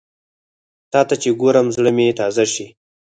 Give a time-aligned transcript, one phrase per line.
[0.91, 2.67] تاته چې ګورم، زړه مې تازه شي